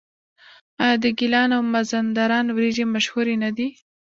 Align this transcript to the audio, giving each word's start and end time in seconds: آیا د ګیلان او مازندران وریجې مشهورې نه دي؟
آیا 0.83 0.95
د 1.03 1.05
ګیلان 1.17 1.49
او 1.57 1.61
مازندران 1.73 2.45
وریجې 2.51 2.85
مشهورې 2.93 3.35
نه 3.43 3.49
دي؟ 3.57 3.67